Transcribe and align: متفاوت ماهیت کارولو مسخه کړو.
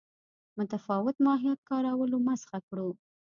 متفاوت 0.57 1.15
ماهیت 1.25 1.59
کارولو 1.69 2.17
مسخه 2.27 2.59
کړو. 2.67 2.89